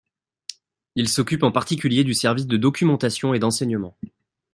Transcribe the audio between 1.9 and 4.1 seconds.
du service de documentation et d'enseignement.